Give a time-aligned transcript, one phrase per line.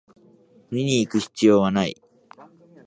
[0.71, 2.01] 見にいく必要はない